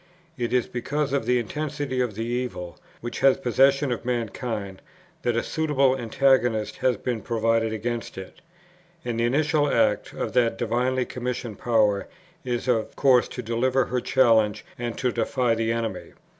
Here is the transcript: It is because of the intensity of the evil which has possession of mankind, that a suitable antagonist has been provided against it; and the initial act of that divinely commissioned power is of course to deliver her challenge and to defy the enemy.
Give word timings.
It 0.35 0.51
is 0.51 0.65
because 0.65 1.13
of 1.13 1.27
the 1.27 1.37
intensity 1.37 2.01
of 2.01 2.15
the 2.15 2.25
evil 2.25 2.79
which 3.01 3.19
has 3.19 3.37
possession 3.37 3.91
of 3.91 4.03
mankind, 4.03 4.81
that 5.21 5.35
a 5.35 5.43
suitable 5.43 5.95
antagonist 5.95 6.77
has 6.77 6.97
been 6.97 7.21
provided 7.21 7.71
against 7.71 8.17
it; 8.17 8.41
and 9.05 9.19
the 9.19 9.25
initial 9.25 9.69
act 9.69 10.11
of 10.13 10.33
that 10.33 10.57
divinely 10.57 11.05
commissioned 11.05 11.59
power 11.59 12.07
is 12.43 12.67
of 12.67 12.95
course 12.95 13.27
to 13.27 13.43
deliver 13.43 13.85
her 13.85 14.01
challenge 14.01 14.65
and 14.75 14.97
to 14.97 15.11
defy 15.11 15.53
the 15.53 15.71
enemy. 15.71 16.13